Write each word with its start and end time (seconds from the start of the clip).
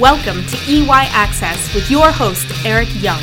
Welcome 0.00 0.44
to 0.46 0.56
EY 0.68 0.88
Access 0.90 1.72
with 1.72 1.88
your 1.88 2.10
host, 2.10 2.48
Eric 2.66 2.88
Young. 3.00 3.20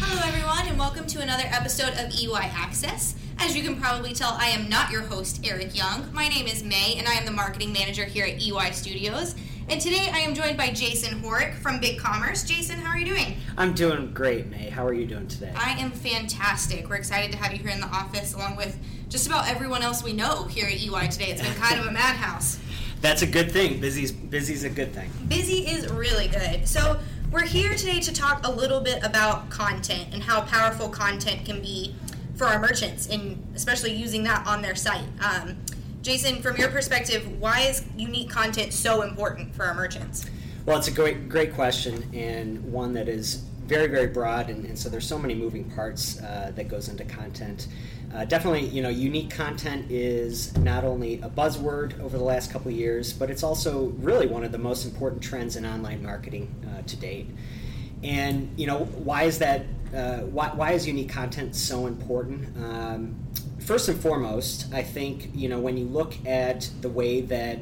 Hello, 0.00 0.26
everyone, 0.26 0.66
and 0.66 0.78
welcome 0.78 1.06
to 1.08 1.20
another 1.20 1.44
episode 1.48 1.92
of 1.98 2.10
EY 2.10 2.50
Access. 2.54 3.16
As 3.38 3.54
you 3.54 3.62
can 3.62 3.78
probably 3.78 4.14
tell, 4.14 4.30
I 4.40 4.46
am 4.46 4.70
not 4.70 4.90
your 4.90 5.02
host, 5.02 5.44
Eric 5.44 5.76
Young. 5.76 6.10
My 6.14 6.28
name 6.28 6.46
is 6.46 6.64
May, 6.64 6.94
and 6.96 7.06
I 7.06 7.12
am 7.12 7.26
the 7.26 7.32
marketing 7.32 7.70
manager 7.74 8.06
here 8.06 8.24
at 8.24 8.40
EY 8.40 8.70
Studios. 8.70 9.34
And 9.68 9.78
today 9.78 10.08
I 10.10 10.20
am 10.20 10.34
joined 10.34 10.56
by 10.56 10.70
Jason 10.70 11.20
Horick 11.20 11.52
from 11.56 11.78
BigCommerce. 11.78 12.46
Jason, 12.46 12.78
how 12.78 12.92
are 12.92 12.98
you 12.98 13.04
doing? 13.04 13.36
I'm 13.58 13.74
doing 13.74 14.14
great, 14.14 14.46
May. 14.46 14.70
How 14.70 14.86
are 14.86 14.94
you 14.94 15.04
doing 15.04 15.28
today? 15.28 15.52
I 15.54 15.72
am 15.72 15.90
fantastic. 15.90 16.88
We're 16.88 16.96
excited 16.96 17.30
to 17.32 17.36
have 17.36 17.52
you 17.52 17.58
here 17.58 17.72
in 17.72 17.80
the 17.80 17.88
office, 17.88 18.32
along 18.32 18.56
with 18.56 18.78
just 19.10 19.26
about 19.26 19.50
everyone 19.50 19.82
else 19.82 20.02
we 20.02 20.14
know 20.14 20.44
here 20.44 20.64
at 20.64 20.82
EY 20.82 21.08
today. 21.08 21.26
It's 21.26 21.42
been 21.42 21.54
kind 21.56 21.78
of 21.78 21.86
a 21.86 21.92
madhouse. 21.92 22.58
That's 23.06 23.22
a 23.22 23.26
good 23.26 23.52
thing. 23.52 23.80
Busy's 23.80 24.10
busy's 24.10 24.64
a 24.64 24.68
good 24.68 24.92
thing. 24.92 25.08
Busy 25.28 25.58
is 25.58 25.88
really 25.92 26.26
good. 26.26 26.66
So 26.66 26.98
we're 27.30 27.46
here 27.46 27.72
today 27.76 28.00
to 28.00 28.12
talk 28.12 28.44
a 28.44 28.50
little 28.50 28.80
bit 28.80 29.00
about 29.04 29.48
content 29.48 30.08
and 30.10 30.20
how 30.20 30.40
powerful 30.40 30.88
content 30.88 31.44
can 31.44 31.62
be 31.62 31.94
for 32.34 32.48
our 32.48 32.58
merchants, 32.58 33.06
and 33.06 33.40
especially 33.54 33.92
using 33.92 34.24
that 34.24 34.44
on 34.44 34.60
their 34.60 34.74
site. 34.74 35.04
Um, 35.20 35.56
Jason, 36.02 36.42
from 36.42 36.56
your 36.56 36.68
perspective, 36.68 37.40
why 37.40 37.60
is 37.60 37.84
unique 37.96 38.28
content 38.28 38.72
so 38.72 39.02
important 39.02 39.54
for 39.54 39.66
our 39.66 39.74
merchants? 39.74 40.26
Well, 40.64 40.76
it's 40.76 40.88
a 40.88 40.92
great 40.92 41.28
great 41.28 41.54
question 41.54 42.10
and 42.12 42.72
one 42.72 42.92
that 42.94 43.08
is 43.08 43.36
very 43.66 43.86
very 43.86 44.08
broad, 44.08 44.50
and, 44.50 44.64
and 44.64 44.76
so 44.76 44.88
there's 44.88 45.06
so 45.06 45.16
many 45.16 45.36
moving 45.36 45.70
parts 45.70 46.20
uh, 46.22 46.50
that 46.56 46.66
goes 46.66 46.88
into 46.88 47.04
content. 47.04 47.68
Uh, 48.14 48.24
definitely, 48.24 48.66
you 48.66 48.82
know, 48.82 48.88
unique 48.88 49.30
content 49.30 49.90
is 49.90 50.56
not 50.58 50.84
only 50.84 51.20
a 51.20 51.28
buzzword 51.28 52.00
over 52.00 52.16
the 52.16 52.24
last 52.24 52.50
couple 52.50 52.70
of 52.70 52.76
years, 52.76 53.12
but 53.12 53.30
it's 53.30 53.42
also 53.42 53.86
really 53.98 54.26
one 54.26 54.44
of 54.44 54.52
the 54.52 54.58
most 54.58 54.84
important 54.84 55.22
trends 55.22 55.56
in 55.56 55.66
online 55.66 56.02
marketing 56.02 56.54
uh, 56.66 56.82
to 56.82 56.96
date. 56.96 57.28
And 58.02 58.52
you 58.56 58.66
know, 58.66 58.84
why 58.84 59.24
is 59.24 59.38
that? 59.38 59.66
Uh, 59.94 60.18
why, 60.20 60.48
why 60.54 60.72
is 60.72 60.86
unique 60.86 61.08
content 61.08 61.54
so 61.54 61.86
important? 61.86 62.56
Um, 62.56 63.16
first 63.58 63.88
and 63.88 63.98
foremost, 64.00 64.72
I 64.72 64.82
think 64.82 65.30
you 65.34 65.48
know 65.48 65.58
when 65.58 65.76
you 65.76 65.86
look 65.86 66.14
at 66.26 66.70
the 66.80 66.88
way 66.88 67.20
that 67.22 67.58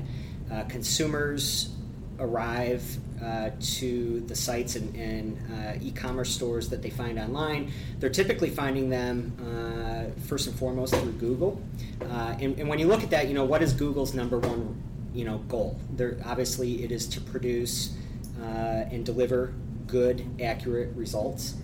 uh, 0.52 0.64
consumers 0.64 1.70
arrive 2.18 2.82
uh, 3.24 3.50
to 3.60 4.20
the 4.26 4.34
sites 4.34 4.76
and, 4.76 4.94
and 4.94 5.38
uh, 5.52 5.78
e-commerce 5.80 6.30
stores 6.30 6.68
that 6.68 6.82
they 6.82 6.90
find 6.90 7.18
online, 7.18 7.72
they're 7.98 8.10
typically 8.10 8.50
finding 8.50 8.90
them 8.90 9.32
uh, 9.40 10.20
first 10.26 10.46
and 10.46 10.58
foremost 10.58 10.94
through 10.94 11.12
Google. 11.12 11.62
Uh, 12.02 12.36
and, 12.40 12.58
and, 12.58 12.68
when 12.68 12.78
you 12.78 12.86
look 12.86 13.02
at 13.02 13.10
that, 13.10 13.28
you 13.28 13.34
know 13.34 13.44
what 13.44 13.62
is 13.62 13.72
Google's 13.72 14.14
number 14.14 14.38
one 14.38 14.80
you 15.14 15.24
know 15.24 15.38
goal? 15.48 15.78
There 15.96 16.18
obviously 16.24 16.84
it 16.84 16.92
is 16.92 17.06
to 17.08 17.20
produce 17.20 17.94
uh, 18.42 18.84
and 18.90 19.06
deliver 19.06 19.54
good, 19.86 20.26
accurate 20.42 20.94
results. 20.96 21.54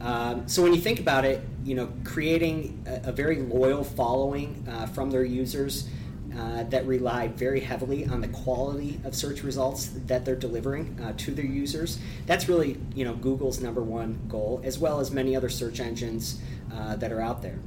Um, 0.00 0.48
so 0.48 0.62
when 0.62 0.72
you 0.72 0.80
think 0.80 1.00
about 1.00 1.24
it, 1.24 1.42
you 1.64 1.74
know, 1.74 1.92
creating 2.04 2.82
a, 2.86 3.08
a 3.08 3.12
very 3.12 3.42
loyal 3.42 3.84
following 3.84 4.64
uh, 4.68 4.86
from 4.86 5.10
their 5.10 5.24
users 5.24 5.88
uh, 6.36 6.64
that 6.64 6.86
rely 6.86 7.28
very 7.28 7.60
heavily 7.60 8.06
on 8.06 8.20
the 8.20 8.28
quality 8.28 9.00
of 9.04 9.14
search 9.14 9.42
results 9.42 9.86
that 10.06 10.24
they're 10.24 10.36
delivering 10.36 10.98
uh, 11.02 11.12
to 11.16 11.32
their 11.32 11.44
users. 11.44 11.98
That's 12.26 12.48
really, 12.48 12.78
you 12.94 13.04
know, 13.04 13.14
Google's 13.14 13.60
number 13.60 13.82
one 13.82 14.20
goal, 14.28 14.60
as 14.64 14.78
well 14.78 15.00
as 15.00 15.10
many 15.10 15.34
other 15.34 15.48
search 15.48 15.80
engines 15.80 16.40
uh, 16.72 16.96
that 16.96 17.12
are 17.12 17.20
out 17.20 17.42
there. 17.42 17.58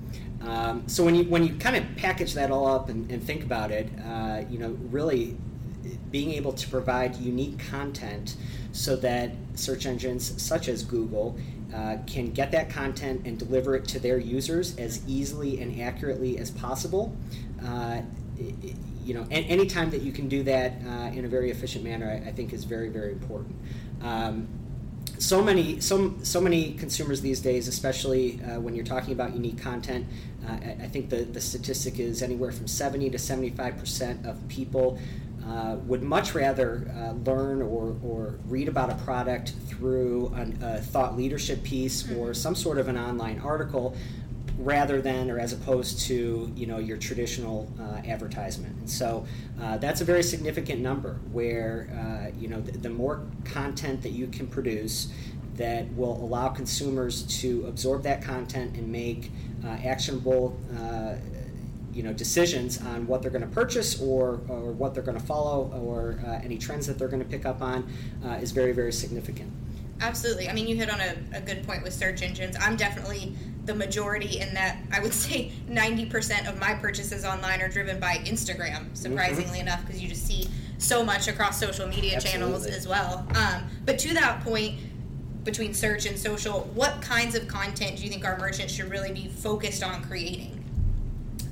Um, 0.42 0.84
so 0.88 1.06
when 1.06 1.16
you 1.16 1.24
when 1.26 1.46
you 1.46 1.56
kind 1.56 1.76
of 1.76 1.84
package 1.96 2.34
that 2.34 2.52
all 2.52 2.68
up 2.68 2.90
and, 2.90 3.10
and 3.10 3.24
think 3.24 3.44
about 3.44 3.72
it, 3.72 3.90
uh, 4.06 4.44
you 4.50 4.60
know, 4.60 4.78
really 4.92 5.38
being 6.12 6.32
able 6.32 6.54
to 6.54 6.68
provide 6.70 7.16
unique 7.16 7.60
content 7.70 8.36
so 8.72 8.96
that 8.96 9.32
search 9.56 9.86
engines 9.86 10.42
such 10.42 10.68
as 10.68 10.84
Google 10.84 11.38
uh, 11.74 11.98
can 12.06 12.32
get 12.32 12.52
that 12.52 12.70
content 12.70 13.22
and 13.26 13.38
deliver 13.38 13.76
it 13.76 13.86
to 13.86 14.00
their 14.00 14.18
users 14.18 14.78
as 14.78 15.02
easily 15.08 15.62
and 15.62 15.82
accurately 15.82 16.38
as 16.38 16.52
possible. 16.52 17.16
Uh, 17.66 18.02
you 18.38 19.14
know, 19.14 19.26
any 19.32 19.66
time 19.66 19.90
that 19.92 20.02
you 20.02 20.12
can 20.12 20.30
do 20.30 20.44
that 20.44 20.74
uh, 20.88 21.12
in 21.14 21.26
a 21.26 21.28
very 21.28 21.52
efficient 21.52 21.84
manner, 21.84 22.10
I, 22.10 22.30
I, 22.30 22.32
think 22.32 22.54
is 22.54 22.64
very, 22.64 22.90
very 22.90 23.12
important. 23.12 23.56
Um, 24.02 24.48
so 25.20 25.42
many, 25.42 25.80
so, 25.80 26.14
so 26.24 26.40
many 26.42 26.74
consumers 26.74 27.22
these 27.22 27.40
days, 27.40 27.68
especially 27.68 28.42
uh, 28.42 28.60
when 28.60 28.76
you're 28.76 28.86
talking 28.86 29.14
about 29.14 29.34
unique 29.34 29.62
content, 29.62 30.06
uh, 30.48 30.52
I, 30.52 30.78
I, 30.84 30.88
think 30.88 31.10
the, 31.10 31.24
the 31.24 31.42
statistic 31.42 32.00
is 32.00 32.22
anywhere 32.22 32.52
from 32.52 32.68
70 32.68 33.10
to 33.10 33.20
75 33.20 33.78
percent 33.78 34.26
of 34.26 34.48
people 34.48 35.00
uh, 35.48 35.76
would 35.86 36.02
much 36.02 36.34
rather 36.34 36.90
uh, 36.96 37.12
learn 37.30 37.62
or, 37.62 37.98
or 38.04 38.40
read 38.48 38.70
about 38.70 38.90
a 38.90 38.96
product 39.04 39.54
through 39.68 40.32
an, 40.36 40.58
a 40.62 40.80
thought 40.80 41.18
leadership 41.18 41.64
piece 41.64 42.10
or 42.12 42.28
mm-hmm. 42.28 42.34
some 42.34 42.56
sort 42.56 42.78
of 42.78 42.88
an 42.88 42.98
online 42.98 43.40
article 43.40 43.96
rather 44.58 45.02
than 45.02 45.32
or 45.32 45.40
as 45.40 45.54
opposed 45.54 46.00
to 46.02 46.52
you 46.56 46.66
know 46.66 46.78
your 46.78 46.98
traditional 46.98 47.72
uh, 47.80 48.08
advertisement. 48.08 48.76
And 48.78 48.90
so 48.90 49.26
uh, 49.62 49.78
that's 49.78 50.02
a 50.02 50.06
very 50.06 50.24
significant 50.24 50.82
number 50.82 51.20
where 51.32 51.90
uh, 51.92 52.38
you 52.40 52.48
know 52.48 52.62
the, 52.62 52.78
the, 52.78 52.90
more 52.90 53.26
content 53.46 54.02
that 54.04 54.12
you 54.12 54.28
can 54.28 54.48
produce 54.48 55.12
that 55.56 55.92
will 55.96 56.14
allow 56.24 56.50
consumers 56.50 57.24
to 57.42 57.66
absorb 57.68 58.04
that 58.04 58.22
content 58.22 58.76
and 58.76 58.92
make 58.92 59.32
uh, 59.64 59.68
actionable 59.84 60.58
you 61.94 62.02
know 62.02 62.14
decisions 62.14 62.82
on 62.82 63.06
what 63.08 63.22
they're 63.22 63.32
going 63.32 63.44
to 63.44 63.48
purchase 63.48 64.02
or, 64.02 64.42
or 64.48 64.72
what 64.72 64.94
they're 64.94 65.04
going 65.04 65.18
to 65.18 65.24
follow 65.24 65.72
or 65.84 66.20
uh, 66.26 66.40
any 66.44 66.58
trends 66.58 66.88
that 66.88 66.98
they're 66.98 67.08
going 67.08 67.24
to 67.24 67.30
pick 67.30 67.46
up 67.46 67.62
on 67.62 67.88
uh, 68.26 68.30
is 68.42 68.52
very 68.52 68.72
very 68.72 68.92
significant. 68.92 69.52
Absolutely. 70.02 70.50
I 70.50 70.54
mean 70.54 70.68
you 70.68 70.76
hit 70.76 70.90
on 70.90 71.00
a, 71.00 71.16
a 71.34 71.42
good 71.42 71.66
point 71.66 71.84
with 71.84 71.94
search 71.94 72.22
engines. 72.22 72.58
I'm 72.60 72.76
definitely 72.76 73.36
the 73.66 73.74
majority 73.74 74.40
in 74.40 74.54
that 74.54 74.78
i 74.92 75.00
would 75.00 75.14
say 75.26 75.52
90% 75.70 76.48
of 76.48 76.60
my 76.60 76.74
purchases 76.74 77.26
online 77.26 77.62
are 77.62 77.70
driven 77.70 78.00
by 78.00 78.16
instagram 78.26 78.96
surprisingly 78.96 79.60
mm-hmm. 79.60 79.68
enough 79.68 79.86
because 79.86 80.02
you 80.02 80.08
just 80.08 80.26
see 80.26 80.48
so 80.78 81.04
much 81.04 81.28
across 81.28 81.60
social 81.60 81.88
media 81.88 82.16
absolutely. 82.16 82.32
channels 82.32 82.66
as 82.66 82.88
well 82.88 83.26
um, 83.36 83.64
but 83.86 83.98
to 84.00 84.14
that 84.14 84.44
point 84.44 84.80
between 85.44 85.74
search 85.74 86.06
and 86.06 86.18
social 86.18 86.62
what 86.74 87.02
kinds 87.02 87.36
of 87.36 87.48
content 87.48 87.98
do 87.98 88.04
you 88.04 88.10
think 88.10 88.26
our 88.26 88.38
merchants 88.38 88.74
should 88.74 88.90
really 88.90 89.12
be 89.12 89.28
focused 89.28 89.84
on 89.84 90.04
creating 90.04 90.64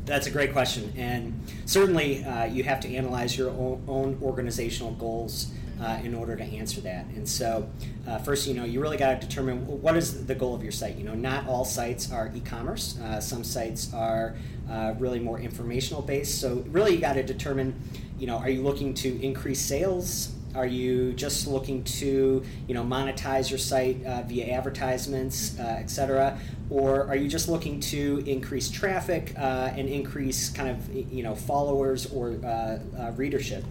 that's 0.05 0.27
a 0.27 0.31
great 0.31 0.51
question, 0.51 0.91
and 0.97 1.39
certainly 1.65 2.23
uh, 2.23 2.45
you 2.45 2.63
have 2.63 2.79
to 2.81 2.93
analyze 2.93 3.37
your 3.37 3.49
own, 3.51 3.83
own 3.87 4.19
organizational 4.21 4.91
goals 4.93 5.51
uh, 5.81 5.99
in 6.03 6.13
order 6.13 6.35
to 6.35 6.43
answer 6.43 6.81
that. 6.81 7.05
And 7.05 7.27
so, 7.27 7.69
uh, 8.07 8.19
first, 8.19 8.47
you 8.47 8.53
know, 8.53 8.63
you 8.63 8.81
really 8.81 8.97
got 8.97 9.19
to 9.19 9.27
determine 9.27 9.65
what 9.81 9.97
is 9.97 10.25
the 10.25 10.35
goal 10.35 10.53
of 10.53 10.63
your 10.63 10.71
site. 10.71 10.95
You 10.95 11.03
know, 11.03 11.15
not 11.15 11.47
all 11.47 11.65
sites 11.65 12.11
are 12.11 12.31
e-commerce. 12.35 12.99
Uh, 12.99 13.19
some 13.19 13.43
sites 13.43 13.93
are 13.93 14.35
uh, 14.69 14.93
really 14.99 15.19
more 15.19 15.39
informational 15.39 16.01
based. 16.01 16.39
So, 16.39 16.63
really, 16.69 16.95
you 16.95 17.01
got 17.01 17.13
to 17.13 17.23
determine, 17.23 17.73
you 18.19 18.27
know, 18.27 18.37
are 18.37 18.49
you 18.49 18.61
looking 18.61 18.93
to 18.95 19.21
increase 19.21 19.59
sales? 19.59 20.33
Are 20.53 20.65
you 20.65 21.13
just 21.13 21.47
looking 21.47 21.81
to, 21.85 22.43
you 22.67 22.73
know, 22.73 22.83
monetize 22.83 23.49
your 23.49 23.57
site 23.57 24.05
uh, 24.05 24.23
via 24.23 24.53
advertisements, 24.53 25.57
uh? 25.57 26.37
Or 26.69 27.07
are 27.07 27.15
you 27.15 27.29
just 27.29 27.47
looking 27.47 27.79
to 27.79 28.21
increase 28.25 28.69
traffic 28.69 29.33
uh, 29.37 29.71
and 29.75 29.87
increase 29.87 30.49
kind 30.49 30.69
of, 30.69 30.93
you 30.93 31.23
know, 31.23 31.35
followers 31.35 32.05
or 32.13 32.31
uh, 32.45 33.11
readership? 33.15 33.63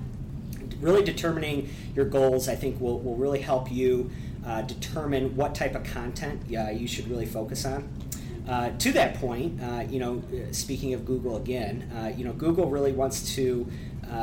Really 0.81 1.03
determining 1.03 1.71
your 1.95 2.05
goals, 2.05 2.49
I 2.49 2.55
think, 2.55 2.81
will, 2.81 3.01
will 3.01 3.17
really 3.17 3.41
help 3.41 3.71
you 3.71 4.11
uh, 4.47 4.63
determine 4.63 5.37
what 5.37 5.55
type 5.55 5.75
of 5.75 5.85
content 5.85 6.43
you 6.49 6.89
should 6.89 7.09
really 7.09 7.27
focus 7.27 7.65
on. 7.65 7.89
Uh, 8.49 8.71
to 8.79 8.91
that 8.93 9.15
point, 9.15 9.61
uh, 9.63 9.85
you 9.89 10.01
know, 10.01 10.23
speaking 10.51 10.95
of 10.95 11.05
Google 11.05 11.37
again, 11.37 11.91
uh, 11.97 12.09
you 12.09 12.25
know, 12.25 12.33
Google 12.33 12.69
really 12.69 12.93
wants 12.93 13.35
to 13.37 13.71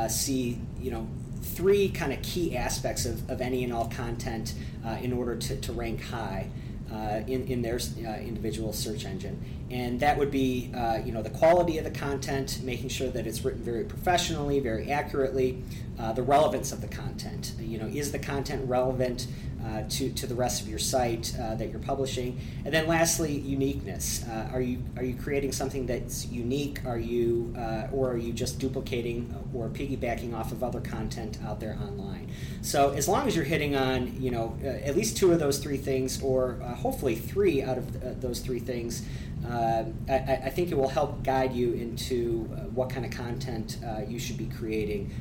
see, 0.08 0.60
you 0.80 0.90
know, 0.90 1.08
three 1.42 1.88
kind 1.88 2.12
of 2.12 2.20
key 2.22 2.56
aspects 2.56 3.06
of, 3.06 3.28
of 3.30 3.40
any 3.40 3.64
and 3.64 3.72
all 3.72 3.88
content 3.88 4.54
uh, 4.84 4.96
in 5.00 5.12
order 5.12 5.34
to, 5.34 5.56
to 5.56 5.72
rank 5.72 6.02
high. 6.02 6.48
Uh, 6.90 7.22
in, 7.26 7.46
in 7.48 7.60
their 7.60 7.78
uh, 8.06 8.14
individual 8.14 8.72
search 8.72 9.04
engine. 9.04 9.38
And 9.70 10.00
that 10.00 10.16
would 10.16 10.30
be, 10.30 10.72
uh, 10.74 11.00
you 11.04 11.12
know, 11.12 11.20
the 11.20 11.28
quality 11.28 11.76
of 11.76 11.84
the 11.84 11.90
content, 11.90 12.60
making 12.62 12.88
sure 12.88 13.10
that 13.10 13.26
it's 13.26 13.44
written 13.44 13.62
very 13.62 13.84
professionally, 13.84 14.58
very 14.58 14.90
accurately, 14.90 15.62
uh, 15.98 16.14
the 16.14 16.22
relevance 16.22 16.72
of 16.72 16.80
the 16.80 16.86
content. 16.88 17.52
You 17.60 17.76
know, 17.76 17.86
is 17.86 18.10
the 18.10 18.18
content 18.18 18.66
relevant 18.66 19.26
uh, 19.64 19.82
to, 19.88 20.10
to 20.12 20.26
the 20.26 20.34
rest 20.34 20.62
of 20.62 20.68
your 20.68 20.78
site 20.78 21.34
uh, 21.40 21.54
that 21.56 21.70
you're 21.70 21.80
publishing. 21.80 22.38
And 22.64 22.72
then 22.72 22.86
lastly, 22.86 23.32
uniqueness. 23.32 24.24
Uh, 24.28 24.50
are 24.52 24.60
you 24.60 24.82
are 24.96 25.02
you 25.02 25.14
creating 25.14 25.52
something 25.52 25.86
that's 25.86 26.26
unique? 26.26 26.84
Are 26.86 26.98
you 26.98 27.54
uh, 27.58 27.88
or 27.92 28.12
are 28.12 28.16
you 28.16 28.32
just 28.32 28.58
duplicating 28.58 29.34
or 29.52 29.68
piggybacking 29.68 30.34
off 30.34 30.52
of 30.52 30.62
other 30.62 30.80
content 30.80 31.38
out 31.44 31.58
there 31.58 31.76
online? 31.82 32.30
So 32.62 32.90
as 32.90 33.08
long 33.08 33.26
as 33.26 33.34
you're 33.34 33.44
hitting 33.44 33.74
on 33.74 34.20
you 34.22 34.30
know 34.30 34.56
uh, 34.62 34.66
at 34.66 34.96
least 34.96 35.16
two 35.16 35.32
of 35.32 35.40
those 35.40 35.58
three 35.58 35.76
things, 35.76 36.22
or 36.22 36.60
uh, 36.62 36.74
hopefully 36.74 37.16
three 37.16 37.62
out 37.62 37.78
of 37.78 38.20
those 38.20 38.40
three 38.40 38.60
things, 38.60 39.04
I, 39.48 39.86
I, 40.08 40.50
think 40.50 40.70
it 40.70 40.76
will 40.76 40.88
help 40.88 41.22
guide 41.22 41.52
you 41.52 41.72
into 41.72 42.44
what 42.74 42.90
kind 42.90 43.04
of 43.04 43.12
content 43.12 43.78
you 44.06 44.18
should 44.18 44.36
be 44.36 44.46
creating 44.46 45.12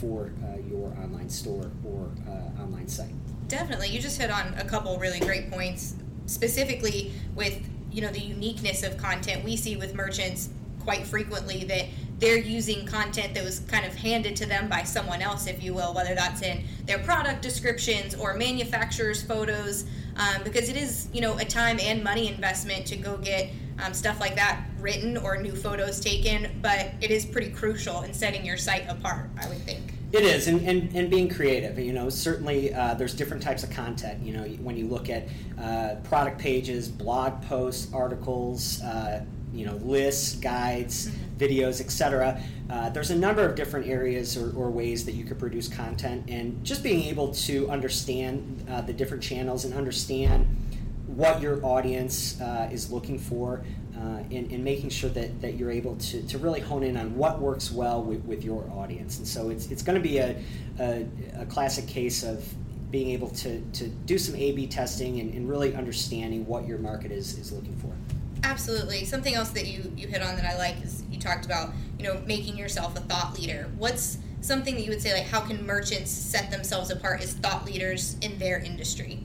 for 0.00 0.32
your 0.70 0.88
online 1.02 1.28
store 1.28 1.70
or 1.84 2.10
online 2.60 2.88
site. 2.88 3.12
Definitely, 3.52 3.88
you 3.88 4.00
just 4.00 4.18
hit 4.18 4.30
on 4.30 4.54
a 4.56 4.64
couple 4.64 4.98
really 4.98 5.20
great 5.20 5.50
points, 5.50 5.94
specifically 6.24 7.12
with 7.34 7.60
you 7.92 8.00
know 8.00 8.08
the 8.08 8.18
uniqueness 8.18 8.82
of 8.82 8.96
content 8.96 9.44
we 9.44 9.58
see 9.58 9.76
with 9.76 9.94
merchants 9.94 10.48
quite 10.80 11.06
frequently 11.06 11.62
that 11.64 11.84
they're 12.18 12.38
using 12.38 12.86
content 12.86 13.34
that 13.34 13.44
was 13.44 13.60
kind 13.60 13.84
of 13.84 13.94
handed 13.94 14.36
to 14.36 14.46
them 14.46 14.70
by 14.70 14.82
someone 14.82 15.20
else, 15.20 15.46
if 15.46 15.62
you 15.62 15.74
will, 15.74 15.92
whether 15.92 16.14
that's 16.14 16.40
in 16.40 16.64
their 16.86 17.00
product 17.00 17.42
descriptions 17.42 18.14
or 18.14 18.32
manufacturers' 18.32 19.22
photos, 19.22 19.84
um, 20.16 20.42
because 20.44 20.70
it 20.70 20.76
is, 20.78 21.10
you 21.12 21.20
know, 21.20 21.36
a 21.36 21.44
time 21.44 21.78
and 21.78 22.02
money 22.02 22.28
investment 22.28 22.86
to 22.86 22.96
go 22.96 23.18
get 23.18 23.50
um, 23.84 23.92
stuff 23.92 24.18
like 24.18 24.34
that 24.34 24.64
written 24.80 25.18
or 25.18 25.36
new 25.36 25.54
photos 25.54 26.00
taken, 26.00 26.58
but 26.62 26.92
it 27.02 27.10
is 27.10 27.26
pretty 27.26 27.50
crucial 27.50 28.00
in 28.00 28.14
setting 28.14 28.46
your 28.46 28.56
site 28.56 28.88
apart, 28.88 29.28
I 29.38 29.46
would 29.50 29.58
think. 29.58 29.91
It 30.12 30.24
is, 30.24 30.46
and, 30.46 30.60
and, 30.68 30.94
and 30.94 31.08
being 31.08 31.30
creative. 31.30 31.78
You 31.78 31.94
know, 31.94 32.10
certainly 32.10 32.74
uh, 32.74 32.94
there's 32.94 33.14
different 33.14 33.42
types 33.42 33.62
of 33.62 33.70
content. 33.70 34.22
You 34.22 34.34
know, 34.34 34.42
when 34.42 34.76
you 34.76 34.86
look 34.86 35.08
at 35.08 35.26
uh, 35.58 35.96
product 36.04 36.38
pages, 36.38 36.88
blog 36.88 37.40
posts, 37.42 37.92
articles, 37.94 38.82
uh, 38.82 39.24
you 39.54 39.64
know 39.64 39.76
lists, 39.76 40.36
guides, 40.36 41.08
mm-hmm. 41.08 41.36
videos, 41.38 41.80
etc. 41.80 42.40
Uh, 42.68 42.90
there's 42.90 43.10
a 43.10 43.16
number 43.16 43.42
of 43.44 43.54
different 43.54 43.86
areas 43.86 44.36
or, 44.36 44.54
or, 44.56 44.70
ways 44.70 45.04
that 45.04 45.12
you 45.12 45.24
could 45.24 45.38
produce 45.38 45.68
content, 45.68 46.24
and 46.28 46.62
just 46.64 46.82
being 46.82 47.04
able 47.04 47.32
to 47.32 47.68
understand 47.70 48.66
uh, 48.70 48.80
the 48.82 48.92
different 48.92 49.22
channels 49.22 49.64
and 49.64 49.74
understand 49.74 50.46
what 51.06 51.42
your 51.42 51.64
audience 51.64 52.40
uh, 52.40 52.68
is 52.72 52.90
looking 52.90 53.18
for, 53.18 53.62
uh, 54.02 54.22
and, 54.32 54.50
and, 54.50 54.64
making 54.64 54.90
sure 54.90 55.10
that, 55.10 55.40
that 55.40 55.54
you're 55.54 55.70
able 55.70 55.94
to, 55.96 56.22
to 56.26 56.36
really 56.38 56.58
hone 56.58 56.82
in 56.82 56.96
on 56.96 57.14
what 57.16 57.40
works 57.40 57.70
well 57.70 58.02
with, 58.02 58.24
with 58.24 58.42
your 58.44 58.68
audience. 58.74 59.18
And 59.18 59.26
so 59.26 59.48
it's, 59.48 59.70
it's 59.70 59.82
going 59.82 59.94
to 59.94 60.02
be 60.02 60.18
a, 60.18 60.36
a, 60.80 61.06
a 61.38 61.46
classic 61.46 61.86
case 61.86 62.24
of 62.24 62.44
being 62.90 63.10
able 63.10 63.28
to, 63.30 63.60
to 63.60 63.86
do 63.86 64.18
some 64.18 64.34
A 64.34 64.52
B 64.52 64.66
testing 64.66 65.20
and, 65.20 65.32
and 65.34 65.48
really 65.48 65.74
understanding 65.76 66.44
what 66.46 66.66
your 66.66 66.78
market 66.78 67.12
is, 67.12 67.38
is 67.38 67.52
looking 67.52 67.76
for. 67.76 67.92
Absolutely. 68.44 69.04
Something 69.04 69.34
else 69.34 69.50
that 69.50 69.66
you 69.66 69.92
you 69.96 70.08
hit 70.08 70.20
on 70.20 70.34
that 70.36 70.44
I 70.44 70.58
like 70.58 70.82
is 70.82 71.04
you 71.10 71.18
talked 71.18 71.46
about 71.46 71.72
you 71.96 72.04
know 72.04 72.20
making 72.26 72.58
yourself 72.58 72.96
a 72.96 73.00
thought 73.00 73.38
leader. 73.38 73.70
What's 73.78 74.18
something 74.40 74.74
that 74.74 74.82
you 74.82 74.90
would 74.90 75.00
say 75.00 75.14
like 75.14 75.28
how 75.28 75.40
can 75.40 75.64
merchants 75.64 76.10
set 76.10 76.50
themselves 76.50 76.90
apart 76.90 77.22
as 77.22 77.34
thought 77.34 77.64
leaders 77.64 78.16
in 78.20 78.38
their 78.38 78.58
industry? 78.58 79.20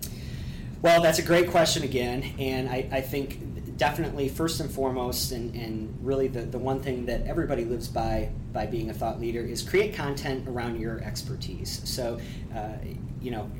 Well, 0.83 1.01
that's 1.01 1.17
a 1.17 1.23
great 1.23 1.49
question 1.49 1.83
again, 1.83 2.23
and 2.37 2.69
I, 2.69 2.87
I 2.91 3.01
think 3.01 3.39
definitely 3.77 4.27
first 4.27 4.59
and 4.59 4.69
foremost, 4.69 5.31
and, 5.31 5.55
and 5.55 5.97
really 6.01 6.27
the, 6.27 6.41
the 6.41 6.57
one 6.57 6.81
thing 6.81 7.05
that 7.05 7.25
everybody 7.25 7.63
lives 7.63 7.87
by 7.87 8.29
by 8.51 8.65
being 8.65 8.89
a 8.89 8.93
thought 8.93 9.19
leader 9.19 9.41
is 9.41 9.61
create 9.61 9.93
content 9.93 10.47
around 10.47 10.79
your 10.79 10.99
expertise. 11.03 11.81
So, 11.85 12.19
uh, 12.55 12.73
you 13.21 13.31
know, 13.31 13.51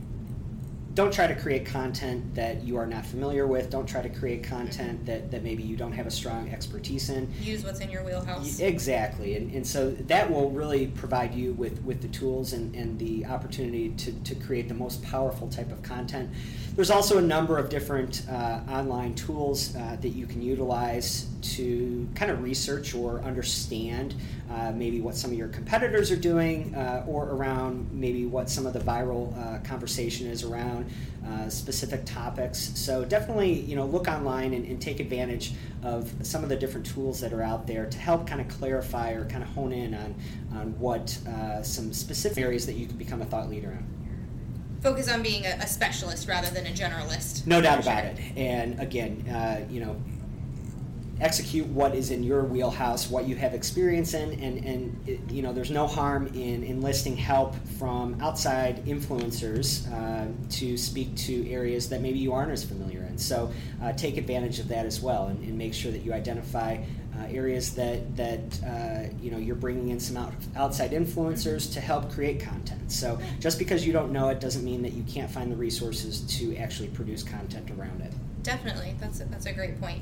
don't 0.96 1.14
try 1.14 1.28
to 1.28 1.36
create 1.36 1.64
content 1.64 2.34
that 2.34 2.64
you 2.64 2.76
are 2.76 2.88
not 2.88 3.06
familiar 3.06 3.46
with. 3.46 3.70
Don't 3.70 3.86
try 3.86 4.02
to 4.02 4.10
create 4.10 4.44
content 4.44 5.06
that, 5.06 5.30
that 5.30 5.44
maybe 5.44 5.62
you 5.62 5.76
don't 5.76 5.92
have 5.92 6.08
a 6.08 6.12
strong 6.12 6.50
expertise 6.50 7.12
in. 7.12 7.32
Use 7.40 7.64
what's 7.64 7.82
in 7.82 7.92
your 7.92 8.04
wheelhouse. 8.04 8.60
Exactly. 8.60 9.36
And, 9.36 9.54
and 9.54 9.68
so 9.68 9.92
that 9.92 10.32
will 10.32 10.50
really 10.50 10.88
provide 10.88 11.36
you 11.36 11.54
with, 11.54 11.84
with 11.84 12.02
the 12.02 12.08
tools 12.08 12.54
and, 12.54 12.74
and 12.74 12.98
the 12.98 13.28
opportunity 13.28 13.90
to, 13.90 14.12
to 14.24 14.34
create 14.34 14.68
the 14.68 14.74
most 14.74 15.04
powerful 15.04 15.48
type 15.48 15.72
of 15.72 15.84
content. 15.84 16.32
There's 16.78 16.92
also 16.92 17.18
a 17.18 17.24
number 17.24 17.58
of 17.58 17.70
different 17.70 18.22
uh, 18.30 18.60
online 18.70 19.16
tools 19.16 19.76
uh, 19.76 19.98
that 20.00 20.10
you 20.10 20.28
can 20.28 20.44
utilize 20.44 21.26
to 21.56 22.08
kind 22.14 22.30
of 22.30 22.44
research 22.44 22.94
or 22.94 23.20
understand 23.22 24.14
uh, 24.52 24.74
maybe 24.76 25.02
what 25.02 25.16
some 25.16 25.32
of 25.32 25.38
your 25.40 25.48
competitors 25.48 26.12
are 26.12 26.18
doing 26.18 26.76
uh, 26.76 27.04
or 27.08 27.32
around 27.32 27.90
maybe 27.92 28.28
what 28.28 28.48
some 28.48 28.68
of 28.68 28.74
the 28.74 28.80
viral 28.80 29.36
uh, 29.40 29.58
conversation 29.68 30.28
is 30.28 30.44
around 30.44 30.88
uh, 31.28 31.50
specific 31.50 32.06
topics. 32.06 32.60
So 32.76 33.04
definitely, 33.04 33.54
you 33.54 33.76
know, 33.76 33.88
look 33.88 34.08
online 34.08 34.54
and, 34.54 34.64
and, 34.64 34.80
take 34.80 35.00
advantage 35.00 35.54
of 35.82 36.14
some 36.22 36.44
of 36.44 36.50
the 36.50 36.56
different 36.56 36.86
tools 36.86 37.20
that 37.22 37.34
are 37.34 37.42
out 37.42 37.66
there 37.66 37.88
to 37.88 37.98
help 37.98 38.28
kind 38.28 38.40
of 38.40 38.48
clarify 38.50 39.14
or 39.14 39.26
kind 39.26 39.42
of 39.42 39.50
hone 39.50 39.74
in 39.74 39.96
on, 39.96 40.14
on 40.54 40.80
what 40.80 41.10
some 41.64 41.92
specific 41.92 42.38
areas 42.38 42.68
that 42.68 42.74
you 42.74 42.86
can 42.86 42.98
become 42.98 43.24
a 43.24 43.26
thought 43.26 43.50
leader 43.50 43.72
in 43.72 44.07
focus 44.88 45.10
on 45.10 45.22
being 45.22 45.46
a, 45.46 45.58
a, 45.60 45.68
specialist 45.68 46.28
rather 46.28 46.50
than 46.50 46.66
a 46.66 46.72
generalist. 46.72 47.46
No 47.46 47.62
doubt 47.62 47.82
about 47.82 48.06
it. 48.06 48.20
And 48.38 48.80
again, 48.80 49.28
uh, 49.30 49.66
you 49.70 49.82
know, 49.82 50.02
execute 51.20 51.66
what 51.68 51.96
is 51.96 52.12
in 52.12 52.24
your 52.24 52.44
wheelhouse, 52.44 53.10
what 53.10 53.28
you 53.28 53.36
have 53.36 53.54
experience 53.54 54.14
in, 54.14 54.34
and, 54.40 54.64
and 54.64 55.10
it, 55.10 55.20
you 55.32 55.42
know, 55.42 55.52
there's 55.52 55.72
no 55.72 55.88
harm 55.88 56.28
in 56.28 56.64
enlisting 56.64 57.18
help 57.18 57.56
from 57.80 58.20
outside 58.22 58.86
influencers 58.86 59.92
uh, 59.92 60.28
to 60.50 60.78
speak 60.78 61.16
to 61.16 61.50
areas 61.50 61.90
that 61.90 62.02
maybe 62.02 62.20
you 62.20 62.34
aren't 62.34 62.52
as 62.52 62.64
familiar 62.64 63.02
in. 63.02 63.18
So 63.18 63.52
uh, 63.82 63.94
take 63.94 64.18
advantage 64.18 64.60
of 64.60 64.68
that 64.68 64.86
as 64.86 65.02
well, 65.02 65.28
and, 65.28 65.44
and 65.44 65.58
make 65.58 65.74
sure 65.74 65.92
that 65.92 66.04
you 66.04 66.14
identify 66.14 66.78
uh, 67.20 67.26
areas 67.30 67.74
that 67.76 68.16
that 68.16 68.40
uh, 68.66 69.14
you 69.22 69.32
know 69.32 69.38
you're 69.38 69.56
bringing 69.56 69.90
in 69.90 70.00
some 70.00 70.18
out, 70.18 70.34
outside 70.56 70.92
influencers 70.92 71.72
to 71.74 71.82
help 71.82 72.12
create 72.12 72.40
content. 72.40 72.92
So 72.92 73.20
just 73.40 73.58
because 73.58 73.86
you 73.86 73.94
don't 73.94 74.12
know 74.12 74.30
it 74.30 74.40
doesn't 74.40 74.64
mean 74.64 74.82
that 74.84 74.94
you 74.94 75.04
can't 75.04 75.30
find 75.30 75.52
the 75.52 75.56
resources 75.56 76.22
to 76.38 76.56
actually 76.58 76.90
produce 76.90 77.24
content 77.24 77.72
around 77.72 78.02
it. 78.02 78.14
Definitely, 78.44 78.96
that's 79.00 79.20
a, 79.20 79.26
that's 79.26 79.46
a 79.46 79.54
great 79.54 79.80
point. 79.82 80.02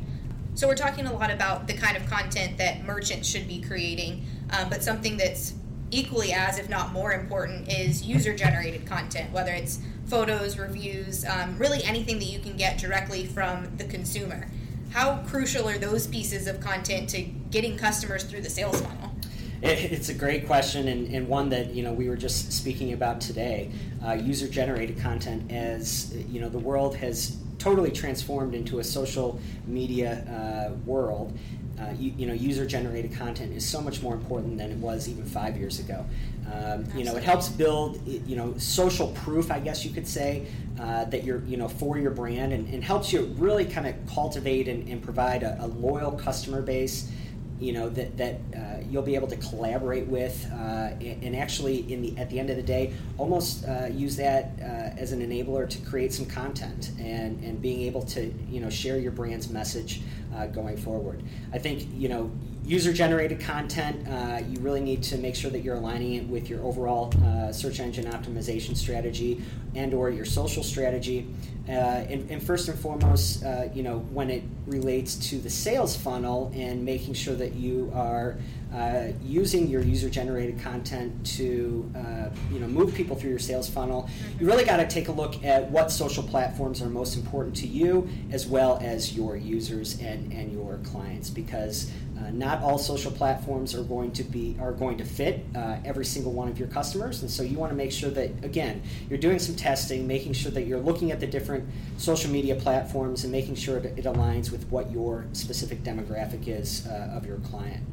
So 0.55 0.67
we're 0.67 0.75
talking 0.75 1.05
a 1.05 1.13
lot 1.13 1.31
about 1.31 1.67
the 1.67 1.73
kind 1.73 1.97
of 1.97 2.05
content 2.09 2.57
that 2.59 2.85
merchants 2.85 3.27
should 3.27 3.47
be 3.47 3.61
creating, 3.61 4.25
um, 4.51 4.69
but 4.69 4.83
something 4.83 5.17
that's 5.17 5.53
equally 5.91 6.31
as, 6.31 6.57
if 6.57 6.69
not 6.69 6.93
more 6.93 7.13
important, 7.13 7.71
is 7.71 8.03
user-generated 8.03 8.85
content. 8.85 9.31
Whether 9.31 9.51
it's 9.51 9.79
photos, 10.07 10.57
reviews, 10.57 11.25
um, 11.25 11.57
really 11.57 11.83
anything 11.83 12.19
that 12.19 12.25
you 12.25 12.39
can 12.39 12.55
get 12.55 12.77
directly 12.77 13.25
from 13.25 13.75
the 13.77 13.83
consumer. 13.85 14.47
How 14.95 15.17
crucial 15.27 15.67
are 15.67 15.77
those 15.77 16.07
pieces 16.07 16.47
of 16.47 16.61
content 16.61 17.09
to 17.09 17.21
getting 17.21 17.75
customers 17.75 18.23
through 18.23 18.39
the 18.39 18.49
sales 18.49 18.79
funnel? 18.79 19.13
It's 19.61 20.07
a 20.07 20.13
great 20.13 20.47
question 20.47 20.87
and, 20.87 21.13
and 21.13 21.27
one 21.27 21.49
that 21.49 21.73
you 21.73 21.83
know 21.83 21.91
we 21.91 22.07
were 22.07 22.15
just 22.15 22.53
speaking 22.53 22.93
about 22.93 23.19
today. 23.19 23.71
Uh, 24.05 24.13
user-generated 24.13 24.97
content, 24.97 25.51
as 25.51 26.15
you 26.29 26.39
know, 26.39 26.47
the 26.47 26.59
world 26.59 26.95
has 26.95 27.35
totally 27.57 27.91
transformed 27.91 28.55
into 28.55 28.79
a 28.79 28.83
social 28.85 29.37
media 29.67 30.23
uh, 30.29 30.75
world. 30.85 31.37
Uh, 31.77 31.91
you, 31.99 32.13
you, 32.17 32.25
know, 32.25 32.33
user-generated 32.33 33.13
content 33.13 33.53
is 33.53 33.67
so 33.67 33.81
much 33.81 34.01
more 34.01 34.13
important 34.13 34.57
than 34.57 34.71
it 34.71 34.77
was 34.77 35.09
even 35.09 35.25
five 35.25 35.57
years 35.57 35.77
ago. 35.77 36.05
Um, 36.53 36.85
you 36.95 37.03
know, 37.03 37.15
it 37.15 37.23
helps 37.23 37.49
build, 37.49 38.05
you 38.07 38.35
know, 38.35 38.53
social 38.57 39.07
proof, 39.09 39.51
I 39.51 39.59
guess 39.59 39.83
you 39.83 39.91
could 39.91 40.07
say, 40.07 40.47
uh, 40.79 41.05
that 41.05 41.23
you're, 41.23 41.43
you 41.45 41.57
know, 41.57 41.67
for 41.67 41.97
your 41.97 42.11
brand, 42.11 42.53
and, 42.53 42.67
and 42.71 42.83
helps 42.83 43.11
you 43.11 43.23
really 43.37 43.65
kind 43.65 43.87
of 43.87 43.95
cultivate 44.13 44.67
and, 44.67 44.87
and 44.87 45.01
provide 45.01 45.43
a, 45.43 45.57
a, 45.63 45.67
loyal 45.67 46.11
customer 46.11 46.61
base 46.61 47.11
you 47.59 47.71
know 47.71 47.89
that 47.89 48.17
that 48.17 48.39
uh, 48.55 48.59
you'll 48.89 49.01
be 49.01 49.15
able 49.15 49.27
to 49.27 49.37
collaborate 49.37 50.07
with, 50.07 50.45
uh, 50.51 50.91
and, 50.99 51.23
and, 51.23 51.35
actually, 51.35 51.91
in 51.91 52.01
the 52.01 52.17
at 52.17 52.29
the 52.29 52.39
end 52.39 52.49
of 52.49 52.57
the 52.57 52.63
day, 52.63 52.93
almost 53.17 53.65
uh, 53.65 53.85
use 53.85 54.17
that 54.17 54.51
uh, 54.59 54.99
as 54.99 55.13
an 55.13 55.21
enabler 55.21 55.69
to 55.69 55.77
create 55.79 56.13
some 56.13 56.25
content 56.25 56.91
and 56.99 57.41
and 57.43 57.61
being 57.61 57.81
able 57.81 58.01
to 58.01 58.25
you 58.49 58.59
know 58.59 58.69
share 58.69 58.97
your 58.97 59.11
brand's 59.11 59.49
message 59.49 60.01
uh, 60.35 60.47
going 60.47 60.75
forward. 60.75 61.23
I 61.53 61.57
think 61.57 61.87
you 61.93 62.09
know 62.09 62.31
user 62.65 62.91
generated 62.91 63.39
content. 63.39 64.07
Uh, 64.07 64.41
you 64.47 64.59
really 64.59 64.81
need 64.81 65.03
to 65.03 65.17
make 65.17 65.35
sure 65.35 65.51
that 65.51 65.59
you're 65.59 65.75
aligning 65.75 66.15
it 66.15 66.27
with 66.27 66.49
your 66.49 66.63
overall 66.63 67.11
search 67.51 67.79
engine 67.79 68.05
optimization 68.05 68.75
strategy 68.75 69.41
and 69.75 69.93
or 69.93 70.09
your 70.09 70.25
social 70.25 70.63
strategy. 70.63 71.27
Uh, 71.67 71.71
and, 71.71 72.29
and, 72.29 72.43
first 72.43 72.69
and 72.69 72.77
foremost, 72.77 73.43
uh, 73.43 73.67
you 73.73 73.81
know, 73.81 73.97
when 74.11 74.29
it 74.29 74.43
relates 74.67 75.15
to 75.15 75.39
the 75.39 75.49
sales 75.49 75.95
funnel 75.95 76.51
and 76.53 76.85
making 76.85 77.11
sure 77.11 77.33
that 77.33 77.55
you 77.55 77.91
are 77.95 78.37
uh, 78.71 79.07
using 79.23 79.67
your 79.67 79.81
user-generated 79.81 80.59
content 80.59 81.25
to, 81.25 81.91
uh, 81.95 82.29
you 82.51 82.59
know, 82.59 82.67
move 82.67 82.93
people 82.93 83.15
through 83.15 83.31
your 83.31 83.39
sales 83.39 83.67
funnel, 83.67 84.07
you 84.39 84.45
really 84.45 84.63
got 84.63 84.77
to 84.77 84.87
take 84.87 85.07
a 85.07 85.11
look 85.11 85.43
at 85.43 85.69
what 85.71 85.91
social 85.91 86.21
platforms 86.21 86.83
are 86.83 86.89
most 86.89 87.15
important 87.15 87.55
to 87.55 87.65
you, 87.65 88.07
as 88.31 88.45
well 88.45 88.77
as 88.83 89.17
your 89.17 89.35
users 89.35 89.99
and, 89.99 90.31
and 90.31 90.51
your 90.51 90.77
clients, 90.83 91.31
because 91.31 91.89
uh, 92.17 92.29
not 92.31 92.61
all 92.61 92.77
social 92.77 93.11
platforms 93.11 93.75
are 93.75 93.83
going 93.83 94.11
to 94.11 94.23
be 94.23 94.55
are 94.59 94.71
going 94.71 94.97
to 94.97 95.03
fit 95.03 95.45
uh, 95.55 95.77
every 95.83 96.05
single 96.05 96.31
one 96.31 96.47
of 96.47 96.57
your 96.57 96.67
customers, 96.69 97.21
and 97.21 97.29
so 97.29 97.43
you 97.43 97.57
want 97.57 97.71
to 97.71 97.75
make 97.75 97.91
sure 97.91 98.09
that 98.09 98.29
again 98.43 98.81
you're 99.09 99.19
doing 99.19 99.39
some 99.39 99.55
testing, 99.55 100.07
making 100.07 100.33
sure 100.33 100.51
that 100.51 100.63
you're 100.63 100.79
looking 100.79 101.11
at 101.11 101.19
the 101.19 101.27
different 101.27 101.67
social 101.97 102.31
media 102.31 102.55
platforms 102.55 103.23
and 103.23 103.31
making 103.31 103.55
sure 103.55 103.79
that 103.79 103.97
it 103.97 104.05
aligns 104.05 104.51
with 104.51 104.65
what 104.69 104.91
your 104.91 105.25
specific 105.33 105.83
demographic 105.83 106.47
is 106.47 106.87
uh, 106.87 107.11
of 107.13 107.25
your 107.25 107.37
client. 107.39 107.83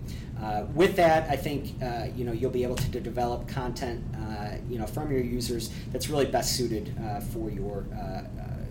Uh, 0.41 0.67
with 0.75 0.97
that, 0.97 1.29
I 1.29 1.37
think 1.37 1.83
uh, 1.83 2.07
you 2.15 2.25
know 2.25 2.33
you'll 2.33 2.51
be 2.51 2.63
able 2.63 2.77
to, 2.77 2.91
to 2.93 3.01
develop 3.01 3.49
content 3.49 4.05
uh, 4.17 4.57
you 4.69 4.79
know 4.79 4.87
from 4.87 5.11
your 5.11 5.21
users 5.21 5.71
that's 5.91 6.09
really 6.09 6.27
best 6.27 6.57
suited 6.57 6.95
for 7.33 7.51
your 7.51 7.87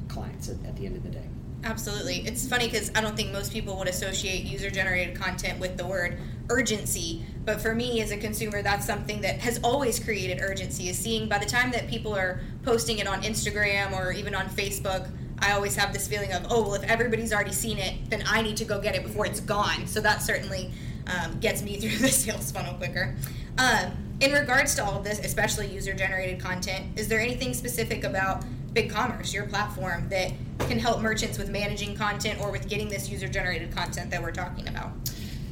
clients 0.08 0.50
at, 0.50 0.58
at 0.65 0.75
the 0.77 0.86
end 0.86 0.96
of 0.96 1.03
the 1.03 1.10
day. 1.10 1.27
Absolutely. 1.63 2.27
It's 2.27 2.48
funny 2.48 2.65
because 2.65 2.91
I 2.96 3.01
don't 3.01 3.15
think 3.15 3.32
most 3.32 3.53
people 3.53 3.77
would 3.77 3.88
associate 3.88 4.46
user 4.46 4.72
generated 4.72 5.15
content 5.15 5.60
with 5.60 5.77
the 5.77 5.86
word 5.86 6.18
urgency. 6.50 7.24
But 7.46 7.62
for 7.62 7.75
me 7.75 8.01
as 8.01 8.12
a 8.12 8.18
consumer, 8.18 8.62
that's 8.62 8.86
something 8.86 9.22
that 9.22 9.39
has 9.39 9.60
always 9.63 10.00
created 10.00 10.41
urgency 10.41 10.89
is 10.89 10.98
seeing 10.98 11.30
by 11.30 11.38
the 11.38 11.46
time 11.46 11.72
that 11.72 11.88
people 11.88 12.15
are 12.15 12.41
posting 12.63 12.98
it 12.98 13.08
on 13.08 13.22
Instagram 13.22 13.94
or 13.94 14.12
even 14.12 14.34
on 14.34 14.48
Facebook, 14.48 15.10
I 15.39 15.53
always 15.53 15.75
have 15.75 15.94
this 15.94 16.08
feeling 16.08 16.34
of, 16.34 16.48
oh, 16.50 16.62
well, 16.62 16.74
if 16.75 16.84
everybody's 16.84 17.34
already 17.34 17.51
seen 17.51 17.77
it, 17.77 18.10
then 18.10 18.24
I 18.27 18.41
need 18.41 18.58
to 18.58 18.65
go 18.65 18.80
get 18.80 18.96
it 18.96 19.03
before 19.03 19.25
it's 19.25 19.39
gone. 19.39 19.88
So 19.88 20.01
that 20.01 20.22
certainly 20.22 20.72
um, 21.08 21.39
gets 21.39 21.62
me 21.62 21.77
through 21.80 21.98
the 21.98 22.10
sales 22.10 22.51
funnel 22.51 22.74
quicker. 22.75 23.15
Um, 23.58 23.91
in 24.20 24.34
regards 24.34 24.75
to 24.75 24.86
all 24.86 24.98
of 24.98 25.03
this, 25.03 25.20
especially 25.20 25.68
user 25.68 25.94
generated 25.94 26.39
content, 26.39 26.98
is 26.98 27.08
there 27.08 27.20
anything 27.20 27.53
specific 27.53 28.03
about 28.03 28.44
BigCommerce, 28.74 29.34
your 29.34 29.46
platform, 29.46 30.08
that 30.10 30.32
can 30.60 30.80
help 30.80 31.01
merchants 31.01 31.38
with 31.38 31.50
managing 31.50 31.96
content 31.96 32.40
or 32.40 32.51
with 32.51 32.70
getting 32.70 32.90
this 32.90 33.10
user 33.10 33.28
generated 33.28 33.75
content 33.75 34.10
that 34.12 34.22
we're 34.22 34.32
talking 34.32 34.68
about? 34.68 34.92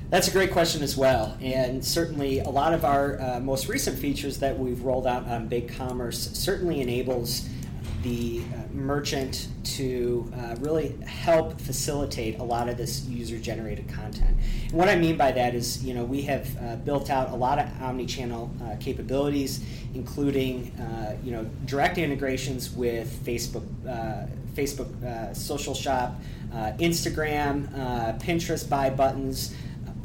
That's 0.10 0.28
a 0.28 0.32
great 0.32 0.52
question 0.52 0.82
as 0.82 0.98
well. 0.98 1.38
And 1.40 1.86
certainly, 1.86 2.40
a 2.40 2.50
lot 2.50 2.74
of 2.74 2.84
our 2.84 3.22
uh, 3.22 3.40
most 3.40 3.68
recent 3.68 4.00
features 4.00 4.40
that 4.40 4.58
we've 4.58 4.82
rolled 4.82 5.06
out 5.06 5.28
on 5.28 5.48
BigCommerce 5.48 6.36
certainly 6.36 6.82
enables 6.82 7.48
the 8.04 8.42
uh, 8.54 8.74
merchant 8.74 9.48
to 9.64 10.32
uh, 10.38 10.56
really 10.60 10.96
help 11.06 11.60
facilitate 11.60 12.40
a 12.40 12.44
lot 12.44 12.70
of 12.70 12.78
this 12.78 13.06
user 13.06 13.38
generated 13.38 13.88
content. 13.90 14.38
And 14.64 14.72
what 14.72 14.90
I 14.90 14.96
mean 14.96 15.18
by 15.18 15.32
that 15.34 15.54
is, 15.54 15.84
you 15.84 15.94
know, 15.94 16.04
we 16.04 16.22
have 16.24 16.48
uh, 16.62 16.76
built 16.78 17.10
out 17.10 17.32
a 17.32 17.36
lot 17.36 17.60
of 17.60 17.68
omni 17.82 18.06
channel 18.06 18.52
uh, 18.64 18.76
capabilities, 18.80 19.64
including, 19.94 20.72
uh, 20.80 21.18
you 21.24 21.32
know, 21.32 21.46
direct 21.66 21.98
integrations 21.98 22.72
with 22.72 23.26
Facebook, 23.26 23.66
uh, 23.88 24.28
Facebook 24.54 25.36
Social 25.36 25.74
Shop, 25.74 26.20
Instagram, 26.80 27.70
Pinterest 28.20 28.68
buy 28.68 28.90
buttons 28.90 29.54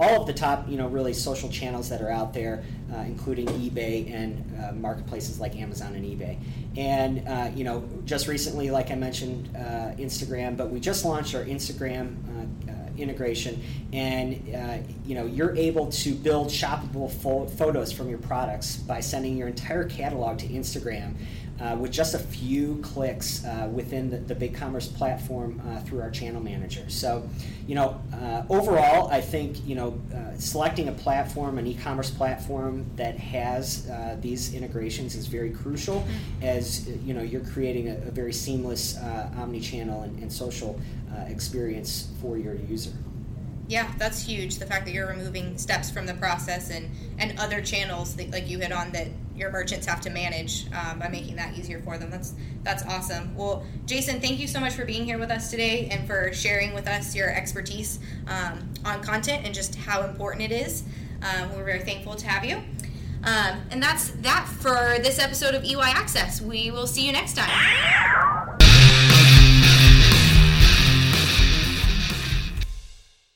all 0.00 0.20
of 0.20 0.26
the 0.26 0.32
top, 0.32 0.68
you 0.68 0.76
know, 0.76 0.88
really 0.88 1.12
social 1.12 1.48
channels 1.48 1.88
that 1.88 2.02
are 2.02 2.10
out 2.10 2.34
there, 2.34 2.64
uh, 2.92 2.98
including 2.98 3.46
eBay 3.46 4.12
and 4.12 4.44
uh, 4.62 4.72
marketplaces 4.72 5.38
like 5.38 5.56
Amazon 5.56 5.94
and 5.94 6.04
eBay. 6.04 6.38
And 6.76 7.26
uh, 7.28 7.50
you 7.54 7.64
know, 7.64 7.88
just 8.04 8.26
recently, 8.26 8.70
like 8.70 8.90
I 8.90 8.96
mentioned, 8.96 9.50
uh, 9.56 9.94
Instagram, 9.96 10.56
but 10.56 10.70
we 10.70 10.80
just 10.80 11.04
launched 11.04 11.34
our 11.34 11.44
Instagram 11.44 12.16
uh, 12.26 12.72
uh, 12.72 12.74
integration, 12.98 13.62
and 13.92 14.42
you 15.06 15.14
know, 15.14 15.26
you're 15.26 15.54
able 15.56 15.90
to 15.90 16.14
build 16.14 16.48
shoppable 16.48 17.10
fo- 17.10 17.46
photos 17.46 17.92
from 17.92 18.08
your 18.08 18.18
products 18.18 18.76
by 18.76 19.00
sending 19.00 19.36
your 19.36 19.48
entire 19.48 19.88
catalog 19.88 20.38
to 20.38 20.48
Instagram 20.48 21.14
uh, 21.60 21.76
with 21.78 21.92
just 21.92 22.14
a 22.14 22.18
few 22.18 22.78
clicks 22.82 23.44
uh, 23.44 23.68
within 23.72 24.10
the, 24.10 24.18
the 24.18 24.34
BigCommerce 24.34 24.92
platform 24.94 25.60
uh, 25.66 25.80
through 25.80 26.00
our 26.00 26.10
channel 26.10 26.40
manager. 26.40 26.84
So, 26.88 27.28
you 27.66 27.74
know, 27.74 28.00
uh, 28.12 28.42
overall, 28.50 29.08
I 29.10 29.20
think 29.20 29.64
you 29.66 29.74
know 29.74 30.00
uh, 30.14 30.36
selecting 30.38 30.88
a 30.88 30.92
platform, 30.92 31.58
an 31.58 31.66
e-commerce 31.66 32.10
platform 32.10 32.84
that 32.96 33.18
has 33.18 33.88
uh, 33.88 34.16
these 34.20 34.54
integrations 34.54 35.14
is 35.14 35.26
very 35.26 35.50
crucial, 35.50 36.00
mm-hmm. 36.00 36.42
as 36.42 36.88
you 36.88 37.14
know 37.14 37.22
you're 37.22 37.44
creating 37.44 37.88
a, 37.88 37.94
a 37.94 38.10
very 38.10 38.32
seamless 38.32 38.98
omni-channel 39.36 40.02
and, 40.02 40.18
and 40.20 40.32
social 40.32 40.80
experience 41.28 42.08
for 42.20 42.36
your 42.36 42.54
user. 42.54 42.90
Yeah, 43.66 43.90
that's 43.96 44.22
huge. 44.22 44.58
The 44.58 44.66
fact 44.66 44.84
that 44.84 44.92
you're 44.92 45.08
removing 45.08 45.56
steps 45.56 45.90
from 45.90 46.04
the 46.04 46.14
process 46.14 46.70
and, 46.70 46.90
and 47.18 47.38
other 47.38 47.62
channels 47.62 48.14
that, 48.16 48.30
like 48.30 48.48
you 48.48 48.58
hit 48.58 48.72
on 48.72 48.92
that 48.92 49.08
your 49.34 49.50
merchants 49.50 49.86
have 49.86 50.00
to 50.02 50.10
manage 50.10 50.66
um, 50.72 50.98
by 50.98 51.08
making 51.08 51.36
that 51.36 51.56
easier 51.56 51.80
for 51.80 51.98
them. 51.98 52.10
That's 52.10 52.34
that's 52.62 52.84
awesome. 52.84 53.34
Well, 53.34 53.64
Jason, 53.86 54.20
thank 54.20 54.38
you 54.38 54.46
so 54.46 54.60
much 54.60 54.74
for 54.74 54.84
being 54.84 55.04
here 55.04 55.18
with 55.18 55.30
us 55.30 55.50
today 55.50 55.88
and 55.90 56.06
for 56.06 56.32
sharing 56.32 56.74
with 56.74 56.86
us 56.86 57.14
your 57.14 57.30
expertise 57.30 57.98
um, 58.26 58.70
on 58.84 59.02
content 59.02 59.44
and 59.44 59.54
just 59.54 59.74
how 59.74 60.02
important 60.02 60.50
it 60.50 60.52
is. 60.52 60.84
Um, 61.22 61.54
we're 61.54 61.64
very 61.64 61.80
thankful 61.80 62.14
to 62.16 62.26
have 62.26 62.44
you. 62.44 62.56
Um, 63.24 63.62
and 63.70 63.82
that's 63.82 64.10
that 64.10 64.46
for 64.46 65.02
this 65.02 65.18
episode 65.18 65.54
of 65.54 65.64
EY 65.64 65.80
Access. 65.80 66.42
We 66.42 66.70
will 66.70 66.86
see 66.86 67.06
you 67.06 67.12
next 67.12 67.36
time. 67.36 68.53